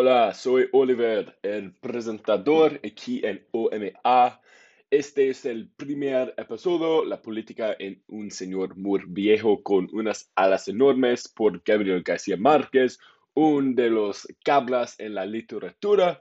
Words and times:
Hola, 0.00 0.32
soy 0.32 0.68
Oliver, 0.70 1.36
el 1.42 1.74
presentador 1.74 2.80
aquí 2.84 3.20
en 3.26 3.44
OMA. 3.50 4.40
Este 4.88 5.28
es 5.28 5.44
el 5.44 5.70
primer 5.70 6.34
episodio, 6.36 7.04
La 7.04 7.20
política 7.20 7.74
en 7.76 8.00
un 8.06 8.30
señor 8.30 8.76
muy 8.76 9.00
viejo 9.08 9.60
con 9.60 9.88
unas 9.92 10.30
alas 10.36 10.68
enormes 10.68 11.26
por 11.26 11.60
Gabriel 11.64 12.04
García 12.04 12.36
Márquez, 12.36 13.00
uno 13.34 13.74
de 13.74 13.90
los 13.90 14.28
cablas 14.44 14.94
en 15.00 15.16
la 15.16 15.26
literatura 15.26 16.20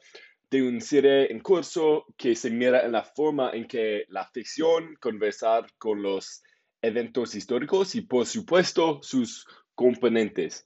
de 0.50 0.68
un 0.68 0.82
serie 0.82 1.32
en 1.32 1.40
curso 1.40 2.08
que 2.18 2.36
se 2.36 2.50
mira 2.50 2.84
en 2.84 2.94
la 2.94 3.04
forma 3.04 3.52
en 3.52 3.68
que 3.68 4.06
la 4.10 4.26
ficción 4.26 4.96
conversar 5.00 5.68
con 5.78 6.02
los 6.02 6.42
eventos 6.82 7.36
históricos 7.36 7.94
y 7.94 8.02
por 8.02 8.26
supuesto 8.26 9.04
sus 9.04 9.46
componentes. 9.76 10.66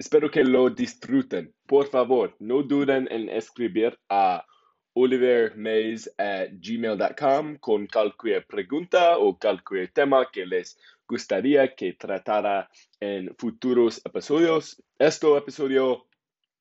Espero 0.00 0.30
que 0.30 0.42
lo 0.42 0.70
disfruten. 0.70 1.54
Por 1.66 1.88
favor, 1.88 2.34
no 2.38 2.62
duden 2.62 3.06
en 3.10 3.28
escribir 3.28 3.98
a 4.08 4.46
olivermays@gmail.com 4.94 7.58
con 7.58 7.86
cualquier 7.86 8.46
pregunta 8.46 9.18
o 9.18 9.38
cualquier 9.38 9.92
tema 9.92 10.26
que 10.32 10.46
les 10.46 10.78
gustaría 11.06 11.74
que 11.74 11.92
tratara 11.92 12.70
en 12.98 13.36
futuros 13.36 14.00
episodios. 14.02 14.82
Este 14.98 15.36
episodio 15.36 16.06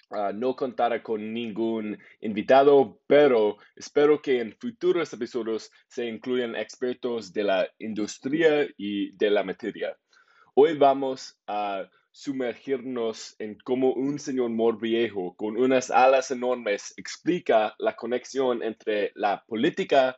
uh, 0.10 0.34
no 0.34 0.58
contará 0.58 1.02
con 1.02 1.34
ningún 1.34 1.98
invitado, 2.20 3.00
pero 3.08 3.56
espero 3.74 4.22
que 4.22 4.42
en 4.42 4.52
futuros 4.60 5.14
episodios 5.14 5.72
se 5.88 6.08
incluyan 6.08 6.58
expertos 6.58 7.32
de 7.32 7.46
la 7.46 7.70
industria 7.80 8.68
y 8.76 9.16
de 9.16 9.30
la 9.30 9.46
materia. 9.46 9.98
Hoy 10.56 10.78
vamos 10.78 11.40
a 11.48 11.90
sumergirnos 12.12 13.36
en 13.40 13.58
cómo 13.64 13.94
un 13.94 14.20
señor 14.20 14.50
muy 14.50 14.74
viejo 14.80 15.36
con 15.36 15.58
unas 15.58 15.92
alas 15.92 16.32
enormes 16.32 16.94
explica 16.98 17.76
la 17.78 17.96
conexión 17.96 18.64
entre 18.64 19.12
la 19.16 19.44
política 19.46 20.18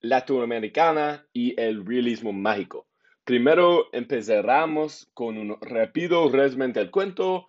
latinoamericana 0.00 1.26
y 1.32 1.58
el 1.60 1.84
realismo 1.84 2.32
mágico. 2.32 2.86
Primero 3.24 3.92
empezaremos 3.92 5.10
con 5.14 5.38
un 5.38 5.56
rápido 5.60 6.28
resumen 6.30 6.72
del 6.72 6.90
cuento 6.90 7.46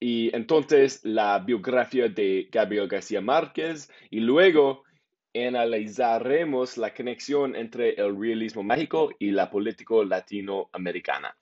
y 0.00 0.34
entonces 0.34 1.00
la 1.04 1.38
biografía 1.38 2.08
de 2.08 2.48
Gabriel 2.50 2.88
García 2.88 3.20
Márquez 3.20 3.90
y 4.10 4.20
luego 4.20 4.84
analizaremos 5.34 6.76
la 6.76 6.94
conexión 6.94 7.56
entre 7.56 7.94
el 7.94 8.18
realismo 8.18 8.62
mágico 8.62 9.10
y 9.18 9.30
la 9.30 9.50
política 9.50 9.94
latinoamericana. 10.04 11.36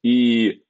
Y 0.00 0.62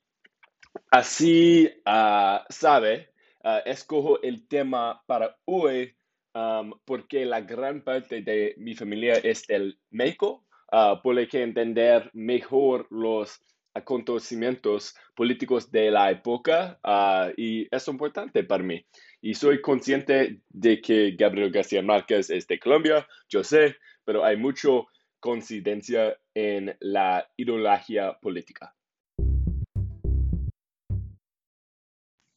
Así 0.90 1.70
uh, 1.86 2.38
sabe, 2.48 3.12
uh, 3.44 3.60
escojo 3.64 4.22
el 4.22 4.46
tema 4.48 5.02
para 5.06 5.36
hoy 5.44 5.94
um, 6.34 6.72
porque 6.84 7.24
la 7.24 7.40
gran 7.40 7.82
parte 7.82 8.22
de 8.22 8.54
mi 8.56 8.74
familia 8.74 9.14
es 9.14 9.46
del 9.46 9.78
México, 9.90 10.46
uh, 10.72 11.00
por 11.02 11.14
lo 11.14 11.26
que 11.28 11.42
entender 11.42 12.10
mejor 12.14 12.86
los 12.90 13.40
acontecimientos 13.74 14.94
políticos 15.14 15.70
de 15.70 15.90
la 15.90 16.10
época 16.10 16.80
y 17.36 17.68
es 17.70 17.86
importante 17.86 18.42
para 18.42 18.64
mí. 18.64 18.84
Y 19.20 19.34
soy 19.34 19.60
consciente 19.60 20.40
de 20.48 20.80
que 20.80 21.12
Gabriel 21.12 21.52
García 21.52 21.82
Márquez 21.82 22.30
es 22.30 22.48
de 22.48 22.58
Colombia, 22.58 23.06
yo 23.28 23.44
sé, 23.44 23.76
pero 24.04 24.24
hay 24.24 24.36
mucho 24.36 24.88
coincidencia 25.20 26.18
en 26.34 26.76
la 26.80 27.28
ideología 27.36 28.18
política. 28.20 28.74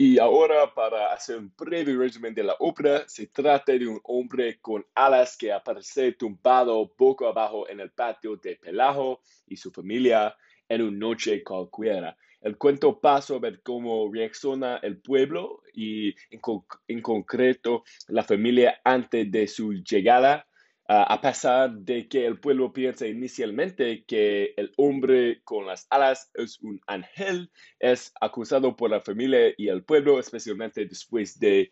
Y 0.04 0.18
ahora, 0.18 0.74
para 0.74 1.14
hacer 1.14 1.38
un 1.38 1.54
breve 1.56 1.96
resumen 1.96 2.34
de 2.34 2.44
la 2.44 2.56
obra, 2.58 3.08
se 3.08 3.28
trata 3.28 3.74
de 3.74 3.86
un 3.86 4.00
hombre 4.06 4.58
con 4.60 4.84
alas 4.96 5.38
que 5.38 5.54
aparece 5.54 6.14
tumbado 6.14 6.92
poco 6.98 7.28
abajo 7.28 7.70
en 7.70 7.80
el 7.82 7.92
patio 7.92 8.36
de 8.36 8.56
Pelajo 8.56 9.22
y 9.46 9.58
su 9.58 9.70
familia 9.70 10.36
en 10.68 10.82
una 10.82 10.98
noche 10.98 11.44
cualquiera. 11.44 12.18
El 12.42 12.58
cuento 12.58 13.00
pasa 13.00 13.36
a 13.36 13.38
ver 13.38 13.62
cómo 13.62 14.12
reacciona 14.12 14.78
el 14.78 15.00
pueblo 15.00 15.62
y 15.72 16.16
en, 16.32 16.42
en 16.88 17.02
concreto 17.04 17.84
la 18.08 18.24
familia 18.24 18.82
antes 18.84 19.32
de 19.32 19.48
su 19.48 19.84
llegada 19.84 20.48
a 20.94 21.22
pesar 21.22 21.72
de 21.72 22.10
que 22.10 22.26
el 22.26 22.40
pueblo 22.40 22.74
piensa 22.74 23.08
inicialmente 23.08 24.04
que 24.06 24.54
el 24.58 24.74
hombre 24.76 25.42
con 25.46 25.66
las 25.66 25.88
alas 25.90 26.30
es 26.34 26.60
un 26.60 26.82
ángel, 26.86 27.50
es 27.80 28.12
acusado 28.20 28.76
por 28.76 28.90
la 28.90 29.00
familia 29.00 29.54
y 29.58 29.70
el 29.70 29.86
pueblo, 29.86 30.20
especialmente 30.20 30.86
después 30.86 31.40
de 31.40 31.72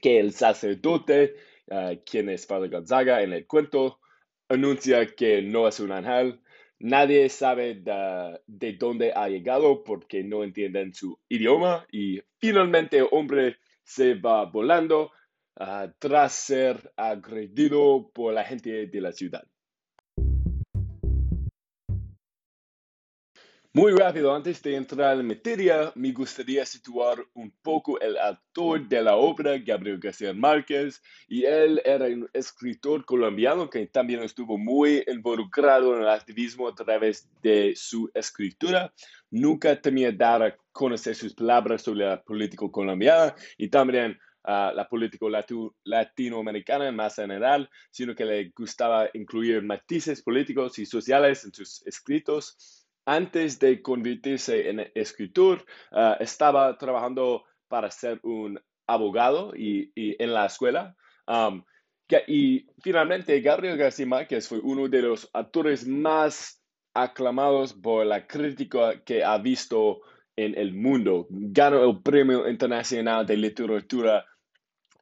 que 0.00 0.18
el 0.18 0.32
sacerdote, 0.32 1.34
uh, 1.66 1.96
quien 2.06 2.30
es 2.30 2.46
Father 2.46 2.70
Gonzaga 2.70 3.22
en 3.22 3.34
el 3.34 3.46
cuento, 3.46 4.00
anuncia 4.48 5.06
que 5.14 5.42
no 5.42 5.68
es 5.68 5.78
un 5.80 5.92
ángel. 5.92 6.40
Nadie 6.78 7.28
sabe 7.28 7.82
de 8.46 8.72
dónde 8.78 9.12
ha 9.14 9.28
llegado 9.28 9.84
porque 9.84 10.24
no 10.24 10.44
entienden 10.44 10.94
su 10.94 11.18
idioma 11.28 11.86
y 11.92 12.22
finalmente 12.38 12.98
el 12.98 13.08
hombre 13.10 13.58
se 13.82 14.14
va 14.14 14.46
volando 14.46 15.12
tras 15.98 16.32
ser 16.32 16.92
agredido 16.96 18.10
por 18.12 18.34
la 18.34 18.44
gente 18.44 18.86
de 18.86 19.00
la 19.00 19.12
ciudad. 19.12 19.44
Muy 23.76 23.90
rápido, 23.90 24.32
antes 24.32 24.62
de 24.62 24.76
entrar 24.76 25.18
en 25.18 25.26
materia, 25.26 25.90
me 25.96 26.12
gustaría 26.12 26.64
situar 26.64 27.18
un 27.34 27.50
poco 27.60 27.98
el 27.98 28.16
autor 28.18 28.86
de 28.86 29.02
la 29.02 29.16
obra, 29.16 29.58
Gabriel 29.58 29.98
García 29.98 30.32
Márquez, 30.32 31.02
y 31.26 31.44
él 31.44 31.82
era 31.84 32.04
un 32.04 32.30
escritor 32.32 33.04
colombiano 33.04 33.68
que 33.68 33.88
también 33.88 34.22
estuvo 34.22 34.56
muy 34.56 35.02
involucrado 35.08 35.96
en 35.96 36.02
el 36.02 36.08
activismo 36.08 36.68
a 36.68 36.74
través 36.76 37.28
de 37.42 37.74
su 37.74 38.08
escritura. 38.14 38.94
Nunca 39.32 39.74
temía 39.80 40.12
dar 40.12 40.44
a 40.44 40.56
conocer 40.70 41.16
sus 41.16 41.34
palabras 41.34 41.82
sobre 41.82 42.06
la 42.06 42.22
política 42.22 42.66
colombiana 42.70 43.34
y 43.58 43.66
también 43.66 44.16
la 44.44 44.86
política 44.88 45.26
latinoamericana 45.84 46.88
en 46.88 46.96
más 46.96 47.16
general, 47.16 47.70
sino 47.90 48.14
que 48.14 48.24
le 48.24 48.52
gustaba 48.56 49.08
incluir 49.14 49.62
matices 49.62 50.22
políticos 50.22 50.78
y 50.78 50.86
sociales 50.86 51.44
en 51.44 51.54
sus 51.54 51.86
escritos. 51.86 52.86
Antes 53.06 53.58
de 53.58 53.82
convertirse 53.82 54.68
en 54.68 54.90
escritor, 54.94 55.64
ah, 55.92 56.16
estaba 56.20 56.76
trabajando 56.78 57.44
para 57.68 57.90
ser 57.90 58.20
un 58.22 58.60
abogado 58.86 59.54
y, 59.56 59.92
en 59.96 60.32
la 60.32 60.46
escuela. 60.46 60.94
y 62.26 62.66
finalmente, 62.82 63.40
Gabriel 63.40 63.78
García 63.78 64.06
Márquez 64.06 64.48
fue 64.48 64.58
uno 64.58 64.88
de 64.88 65.02
los 65.02 65.28
actores 65.32 65.86
más 65.86 66.62
aclamados 66.94 67.72
por 67.72 68.06
la 68.06 68.26
crítica 68.26 69.02
que 69.04 69.24
ha 69.24 69.38
visto 69.38 70.02
en 70.36 70.56
el 70.56 70.74
mundo. 70.74 71.26
Ganó 71.30 71.84
el 71.84 72.02
Premio 72.02 72.48
Internacional 72.48 73.26
de 73.26 73.36
Literatura 73.36 74.24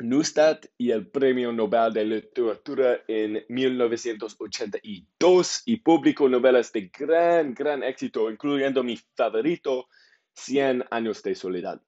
Neustadt 0.01 0.67
y 0.79 0.91
el 0.91 1.09
Premio 1.09 1.53
Nobel 1.53 1.93
de 1.93 2.05
Literatura 2.05 3.01
en 3.07 3.45
1982 3.49 5.63
y 5.67 5.77
publicó 5.77 6.29
novelas 6.29 6.73
de 6.73 6.91
gran, 6.97 7.55
gran 7.55 7.83
éxito, 7.83 8.31
incluyendo 8.31 8.83
mi 8.83 8.99
favorito, 9.17 9.89
Cien 10.35 10.83
años 10.91 11.23
de 11.23 11.35
soledad. 11.35 11.83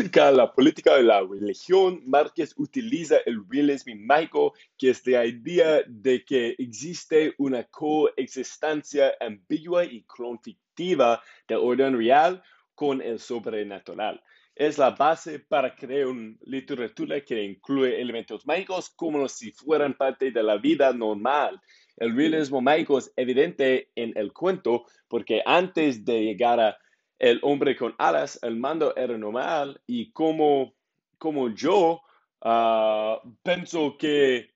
explicar 0.00 0.32
la 0.32 0.50
política 0.50 0.94
de 0.94 1.02
la 1.02 1.20
religión, 1.20 2.00
Márquez 2.06 2.54
utiliza 2.56 3.16
el 3.26 3.44
realismo 3.50 3.92
mágico, 3.96 4.54
que 4.78 4.90
es 4.90 5.06
la 5.06 5.26
idea 5.26 5.82
de 5.86 6.24
que 6.24 6.54
existe 6.56 7.34
una 7.36 7.64
coexistencia 7.64 9.12
ambigua 9.20 9.84
y 9.84 10.02
conflictiva 10.04 11.22
del 11.46 11.58
orden 11.58 11.98
real 11.98 12.42
con 12.80 13.02
el 13.02 13.18
sobrenatural. 13.18 14.22
Es 14.54 14.78
la 14.78 14.92
base 14.92 15.38
para 15.38 15.76
crear 15.76 16.06
una 16.06 16.34
literatura 16.46 17.20
que 17.20 17.44
incluye 17.44 18.00
elementos 18.00 18.46
mágicos 18.46 18.88
como 18.88 19.28
si 19.28 19.52
fueran 19.52 19.92
parte 19.92 20.30
de 20.30 20.42
la 20.42 20.56
vida 20.56 20.90
normal. 20.94 21.60
El 21.98 22.16
realismo 22.16 22.62
mágico 22.62 22.96
es 22.96 23.12
evidente 23.16 23.90
en 23.94 24.16
el 24.16 24.32
cuento 24.32 24.86
porque 25.08 25.42
antes 25.44 26.06
de 26.06 26.22
llegar 26.22 26.58
a 26.58 26.78
el 27.18 27.38
hombre 27.42 27.76
con 27.76 27.94
alas, 27.98 28.38
el 28.42 28.56
mando 28.56 28.96
era 28.96 29.18
normal 29.18 29.78
y 29.86 30.10
como, 30.12 30.72
como 31.18 31.54
yo 31.54 32.00
uh, 32.42 33.16
pienso 33.42 33.98
que 33.98 34.54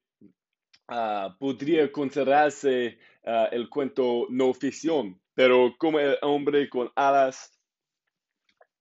uh, 0.88 1.28
podría 1.38 1.92
considerarse 1.92 2.96
uh, 3.26 3.52
el 3.52 3.68
cuento 3.68 4.28
no 4.30 4.54
ficción, 4.54 5.20
pero 5.34 5.74
como 5.76 5.98
el 5.98 6.16
hombre 6.22 6.70
con 6.70 6.90
alas 6.96 7.53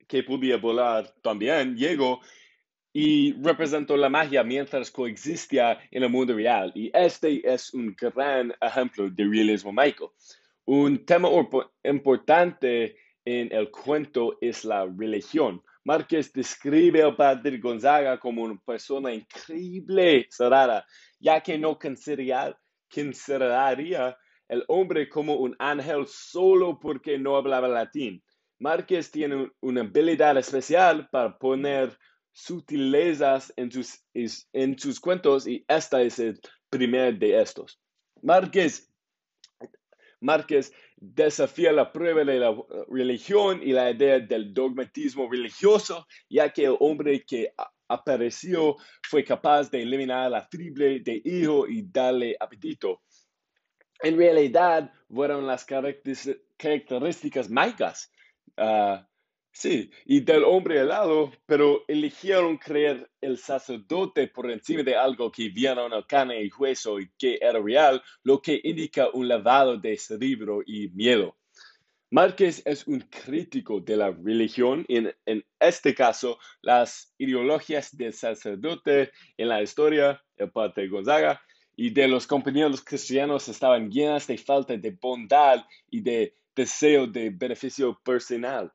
que 0.07 0.23
podía 0.23 0.57
volar 0.57 1.13
también 1.21 1.75
llegó 1.75 2.21
y 2.93 3.33
representó 3.41 3.97
la 3.97 4.09
magia 4.09 4.43
mientras 4.43 4.91
coexistía 4.91 5.79
en 5.89 6.03
el 6.03 6.09
mundo 6.09 6.35
real. 6.35 6.71
Y 6.75 6.91
este 6.93 7.41
es 7.51 7.73
un 7.73 7.95
gran 7.99 8.53
ejemplo 8.61 9.09
de 9.09 9.23
realismo 9.23 9.73
mágico. 9.73 10.13
Un 10.65 11.03
tema 11.05 11.29
importante 11.83 12.95
en 13.25 13.51
el 13.51 13.71
cuento 13.71 14.37
es 14.39 14.63
la 14.63 14.85
religión. 14.85 15.61
Márquez 15.85 16.31
describe 16.31 17.01
al 17.01 17.15
padre 17.15 17.57
Gonzaga 17.57 18.19
como 18.19 18.43
una 18.43 18.59
persona 18.65 19.13
increíble, 19.13 20.27
cerrada, 20.29 20.85
ya 21.19 21.41
que 21.41 21.57
no 21.57 21.77
consideraría 21.77 24.17
el 24.47 24.63
hombre 24.67 25.09
como 25.09 25.35
un 25.35 25.55
ángel 25.59 26.05
solo 26.07 26.79
porque 26.79 27.17
no 27.17 27.35
hablaba 27.35 27.67
latín. 27.67 28.23
Márquez 28.63 29.11
tiene 29.11 29.51
una 29.59 29.81
habilidad 29.81 30.37
especial 30.37 31.09
para 31.09 31.37
poner 31.37 31.99
sutilezas 32.31 33.51
en 33.57 33.69
sus, 33.69 34.05
en 34.53 34.79
sus 34.79 35.01
cuentos 35.01 35.45
y 35.45 35.65
esta 35.67 36.01
es 36.01 36.17
el 36.19 36.39
primer 36.69 37.19
de 37.19 37.41
estos. 37.41 37.77
Márquez, 38.21 38.89
Márquez 40.21 40.71
desafía 40.95 41.73
la 41.73 41.91
prueba 41.91 42.23
de 42.23 42.39
la 42.39 42.55
religión 42.87 43.59
y 43.61 43.73
la 43.73 43.91
idea 43.91 44.19
del 44.19 44.53
dogmatismo 44.53 45.29
religioso, 45.29 46.07
ya 46.29 46.49
que 46.49 46.63
el 46.63 46.77
hombre 46.79 47.25
que 47.27 47.53
apareció 47.89 48.77
fue 49.09 49.25
capaz 49.25 49.69
de 49.71 49.81
eliminar 49.81 50.31
la 50.31 50.47
triple 50.47 51.01
de 51.01 51.21
hijo 51.25 51.67
y 51.67 51.81
darle 51.91 52.37
apetito. 52.39 53.01
En 54.01 54.15
realidad, 54.17 54.89
fueron 55.13 55.45
las 55.45 55.65
características 55.65 57.49
mágicas 57.49 58.09
ah, 58.57 59.07
Sí, 59.55 59.91
y 60.05 60.21
del 60.21 60.43
hombre 60.43 60.79
helado, 60.79 61.31
pero 61.45 61.85
eligieron 61.87 62.57
creer 62.57 63.07
el 63.21 63.37
sacerdote 63.37 64.27
por 64.27 64.49
encima 64.49 64.81
de 64.81 64.95
algo 64.95 65.31
que 65.31 65.49
vieron 65.49 65.93
al 65.93 66.07
carne 66.07 66.43
y 66.43 66.49
hueso 66.57 66.99
y 66.99 67.11
que 67.19 67.37
era 67.39 67.59
real, 67.59 68.01
lo 68.23 68.41
que 68.41 68.59
indica 68.63 69.09
un 69.13 69.27
lavado 69.27 69.77
de 69.77 69.95
cerebro 69.95 70.63
y 70.65 70.89
miedo. 70.89 71.37
Márquez 72.09 72.63
es 72.65 72.87
un 72.87 73.01
crítico 73.01 73.79
de 73.79 73.95
la 73.95 74.09
religión, 74.09 74.85
en, 74.87 75.13
en 75.27 75.45
este 75.59 75.93
caso, 75.93 76.39
las 76.61 77.13
ideologías 77.19 77.95
del 77.95 78.13
sacerdote 78.13 79.11
en 79.37 79.49
la 79.49 79.61
historia, 79.61 80.19
el 80.35 80.51
padre 80.51 80.87
Gonzaga, 80.87 81.39
y 81.75 81.91
de 81.91 82.07
los 82.07 82.25
compañeros 82.25 82.83
cristianos 82.83 83.47
estaban 83.47 83.91
llenas 83.91 84.25
de 84.25 84.37
falta 84.39 84.75
de 84.75 84.97
bondad 84.99 85.63
y 85.91 86.01
de 86.01 86.35
deseo 86.55 87.07
de 87.07 87.29
beneficio 87.29 87.99
personal. 88.03 88.71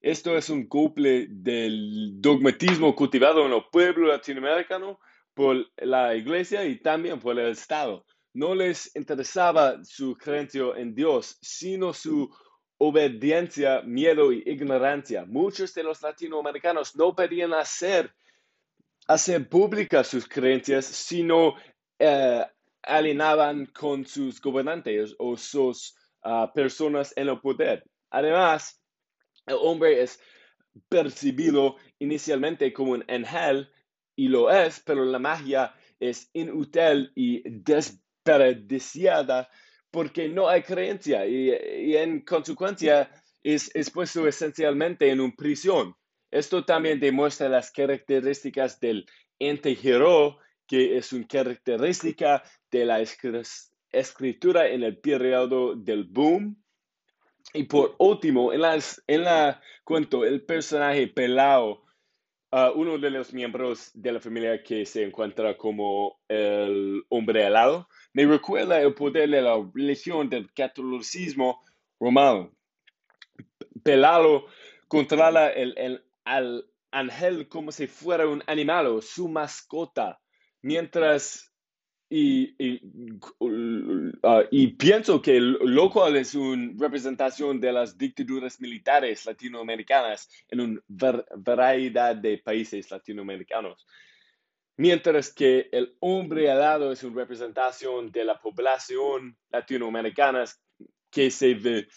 Esto 0.00 0.36
es 0.36 0.50
un 0.50 0.66
couple 0.66 1.28
del 1.30 2.20
dogmatismo 2.20 2.94
cultivado 2.94 3.46
en 3.46 3.52
el 3.52 3.62
pueblo 3.70 4.08
latinoamericano 4.08 4.98
por 5.32 5.64
la 5.76 6.14
iglesia 6.14 6.64
y 6.64 6.80
también 6.80 7.20
por 7.20 7.38
el 7.38 7.52
Estado. 7.52 8.04
No 8.34 8.54
les 8.54 8.94
interesaba 8.96 9.84
su 9.84 10.16
creencia 10.16 10.64
en 10.76 10.94
Dios, 10.94 11.38
sino 11.40 11.92
su 11.92 12.34
obediencia, 12.78 13.82
miedo 13.82 14.32
y 14.32 14.42
ignorancia. 14.44 15.24
Muchos 15.24 15.72
de 15.74 15.84
los 15.84 16.02
latinoamericanos 16.02 16.96
no 16.96 17.14
pedían 17.14 17.52
hacer, 17.54 18.12
hacer 19.06 19.48
públicas 19.48 20.08
sus 20.08 20.26
creencias, 20.26 20.86
sino 20.86 21.54
eh, 21.98 22.44
alienaban 22.82 23.66
con 23.66 24.04
sus 24.04 24.40
gobernantes 24.40 25.14
o 25.18 25.36
sus 25.36 25.94
ah, 26.22 26.50
personas 26.54 27.12
en 27.16 27.28
el 27.28 27.40
poder. 27.40 27.84
Además, 28.10 28.80
el 29.46 29.56
hombre 29.60 30.02
es 30.02 30.20
percibido 30.88 31.76
inicialmente 31.98 32.72
como 32.72 32.92
un 32.92 33.04
ángel 33.08 33.68
y 34.16 34.28
lo 34.28 34.50
es, 34.50 34.80
pero 34.84 35.04
la 35.04 35.18
magia 35.18 35.74
es 35.98 36.30
inútil 36.32 37.12
y 37.14 37.42
desperdiciada 37.48 39.48
porque 39.90 40.28
no 40.28 40.48
hay 40.48 40.62
creencia 40.62 41.26
y, 41.26 41.50
en 41.96 42.22
consecuencia 42.22 43.10
es, 43.42 43.70
puesto 43.92 44.26
esencialmente 44.26 45.10
en 45.10 45.20
una 45.20 45.34
prisión. 45.36 45.94
Esto 46.30 46.64
también 46.64 46.98
demuestra 46.98 47.48
las 47.48 47.70
características 47.70 48.80
del 48.80 49.06
ente 49.38 49.76
que 50.66 50.96
es 50.96 51.12
una 51.12 51.26
característica 51.26 52.42
de 52.70 52.86
la 52.86 53.00
escritura 53.92 54.68
en 54.68 54.82
el 54.82 54.98
periodo 54.98 55.74
del 55.76 56.04
boom 56.04 56.62
y 57.54 57.64
por 57.64 57.94
último, 57.98 58.52
en, 58.52 58.62
las, 58.62 59.02
en 59.06 59.24
la 59.24 59.60
cuento, 59.84 60.24
el 60.24 60.42
personaje 60.42 61.08
Pelao, 61.08 61.84
uh, 62.52 62.70
uno 62.74 62.98
de 62.98 63.10
los 63.10 63.32
miembros 63.32 63.90
de 63.94 64.12
la 64.12 64.20
familia 64.20 64.62
que 64.62 64.86
se 64.86 65.04
encuentra 65.04 65.56
como 65.56 66.20
el 66.28 67.04
hombre 67.10 67.44
alado, 67.44 67.88
me 68.14 68.24
recuerda 68.26 68.80
el 68.80 68.94
poder 68.94 69.28
de 69.28 69.42
la 69.42 69.56
religión 69.74 70.30
del 70.30 70.52
catolicismo 70.52 71.62
romano. 72.00 72.52
Pelao 73.82 74.46
controla 74.88 75.50
el, 75.50 75.74
el, 75.76 76.04
al 76.24 76.66
ángel 76.90 77.48
como 77.48 77.72
si 77.72 77.86
fuera 77.86 78.26
un 78.26 78.42
animal 78.46 78.86
o 78.86 79.02
su 79.02 79.28
mascota, 79.28 80.20
mientras 80.62 81.51
y, 82.14 82.54
ah, 84.22 84.42
y, 84.50 84.66
pienso 84.74 85.22
que 85.22 85.40
lo 85.40 85.88
cual 85.90 86.16
es 86.16 86.34
una 86.34 86.74
representación 86.78 87.58
de 87.58 87.72
las 87.72 87.96
dictaduras 87.96 88.60
militares 88.60 89.24
latinoamericanas 89.24 90.28
en 90.50 90.60
una 90.60 90.80
variedad 91.36 92.14
de 92.14 92.36
países 92.36 92.90
latinoamericanos. 92.90 93.86
Mientras 94.76 95.32
que 95.32 95.70
el 95.72 95.96
hombre 96.00 96.50
alado 96.50 96.92
es 96.92 97.02
una 97.02 97.16
representación 97.16 98.12
de 98.12 98.26
la 98.26 98.38
población 98.38 99.38
latinoamericana 99.50 100.44
que 101.10 101.30
se 101.30 101.54
ve 101.54 101.88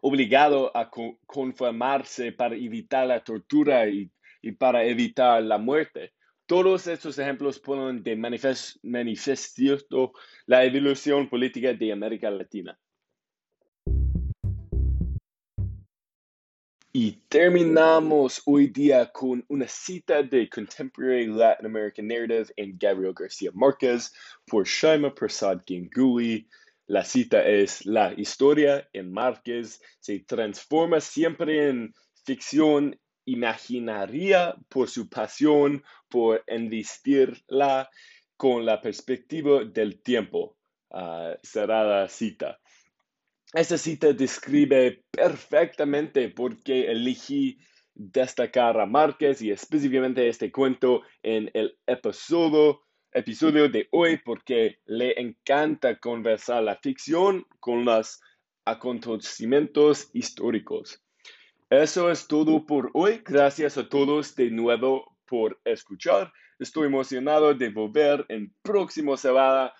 obligado 0.00 0.74
a 0.74 0.90
conformarse 1.26 2.32
para 2.32 2.54
evitar 2.54 3.06
la 3.06 3.22
tortura 3.22 3.86
y 3.86 4.10
para 4.58 4.82
evitar 4.84 5.42
la 5.42 5.58
muerte. 5.58 6.13
Todos 6.46 6.86
estos 6.88 7.18
ejemplos 7.18 7.58
ponen 7.58 8.02
de 8.02 8.16
manifiesto 8.16 10.12
la 10.44 10.62
evolución 10.62 11.26
política 11.26 11.72
de 11.72 11.90
América 11.90 12.30
Latina. 12.30 12.78
Y 16.92 17.12
terminamos 17.28 18.42
hoy 18.44 18.66
día 18.66 19.10
con 19.10 19.42
una 19.48 19.66
cita 19.66 20.22
de 20.22 20.50
Contemporary 20.50 21.28
Latin 21.28 21.64
American 21.64 22.08
Narrative 22.08 22.52
en 22.56 22.76
Gabriel 22.78 23.14
García 23.14 23.50
Márquez 23.54 24.12
por 24.46 24.66
Shaima 24.66 25.14
Prasad 25.14 25.62
Ganguly. 25.66 26.46
La 26.86 27.06
cita 27.06 27.42
es, 27.42 27.86
la 27.86 28.12
historia 28.12 28.86
en 28.92 29.10
Márquez 29.10 29.80
se 29.98 30.20
transforma 30.20 31.00
siempre 31.00 31.70
en 31.70 31.94
ficción 32.26 32.94
imaginaría 33.26 34.54
por 34.68 34.88
su 34.88 35.08
pasión 35.08 35.82
por 36.14 36.44
envistirla 36.46 37.90
con 38.36 38.64
la 38.64 38.80
perspectiva 38.80 39.64
del 39.64 40.00
tiempo. 40.00 40.56
Uh, 40.90 41.34
cerrada 41.42 42.08
cita. 42.08 42.60
Esta 43.52 43.76
cita 43.76 44.12
describe 44.12 45.02
perfectamente 45.10 46.28
por 46.28 46.62
qué 46.62 46.86
elegí 46.92 47.58
destacar 47.94 48.78
a 48.78 48.86
Márquez 48.86 49.42
y 49.42 49.50
específicamente 49.50 50.28
este 50.28 50.52
cuento 50.52 51.02
en 51.20 51.50
el 51.52 51.76
episodio, 51.84 52.82
episodio 53.10 53.68
de 53.68 53.88
hoy 53.90 54.20
porque 54.24 54.78
le 54.84 55.20
encanta 55.20 55.98
conversar 55.98 56.62
la 56.62 56.76
ficción 56.76 57.44
con 57.58 57.84
los 57.84 58.20
acontecimientos 58.64 60.10
históricos. 60.12 61.02
Eso 61.70 62.08
es 62.08 62.28
todo 62.28 62.64
por 62.64 62.92
hoy. 62.94 63.20
Gracias 63.24 63.76
a 63.78 63.88
todos 63.88 64.36
de 64.36 64.52
nuevo 64.52 65.13
por 65.34 65.60
escuchar. 65.64 66.32
Estoy 66.60 66.86
emocionado 66.86 67.52
de 67.54 67.68
volver 67.68 68.24
en 68.28 68.54
próximo 68.62 69.16
sábado, 69.16 69.72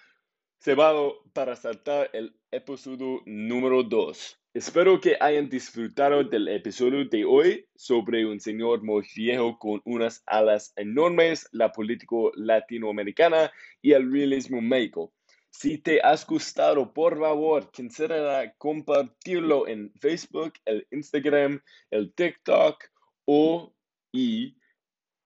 para 1.32 1.54
saltar 1.54 2.10
el 2.12 2.34
episodio 2.50 3.22
número 3.24 3.84
2. 3.84 4.40
Espero 4.52 5.00
que 5.00 5.16
hayan 5.20 5.48
disfrutado 5.48 6.24
del 6.24 6.48
episodio 6.48 7.04
de 7.08 7.24
hoy 7.24 7.68
sobre 7.76 8.26
un 8.26 8.40
señor 8.40 8.82
muy 8.82 9.06
viejo 9.14 9.56
con 9.60 9.80
unas 9.84 10.24
alas 10.26 10.72
enormes, 10.74 11.48
la 11.52 11.70
política 11.70 12.16
latinoamericana 12.34 13.52
y 13.80 13.92
el 13.92 14.10
realismo 14.10 14.60
médico. 14.60 15.12
Si 15.50 15.78
te 15.78 16.00
has 16.00 16.26
gustado, 16.26 16.92
por 16.92 17.16
favor, 17.16 17.70
considera 17.70 18.52
compartirlo 18.58 19.68
en 19.68 19.92
Facebook, 20.00 20.54
el 20.64 20.84
Instagram, 20.90 21.62
el 21.92 22.12
TikTok 22.12 22.82
o 23.26 23.72
y 24.12 24.56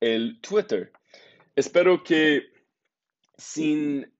el 0.00 0.40
Twitter. 0.40 0.92
Espero 1.56 2.02
que 2.02 2.42
sin 3.36 4.12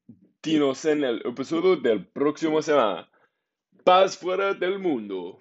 dinos 0.42 0.84
en 0.84 1.04
el 1.04 1.22
episodio 1.26 1.76
del 1.76 2.06
próximo 2.06 2.62
semana. 2.62 3.10
Paz 3.84 4.16
fuera 4.16 4.54
del 4.54 4.78
mundo. 4.78 5.38